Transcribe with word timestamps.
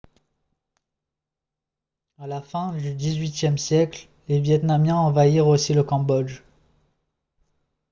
à 2.17 2.25
la 2.25 2.41
fin 2.41 2.73
du 2.75 2.91
xviiie 2.95 3.55
siècle 3.59 4.07
les 4.29 4.39
vietnamiens 4.39 4.95
envahirent 4.95 5.45
aussi 5.45 5.75
le 5.75 5.83
cambodge 5.83 6.41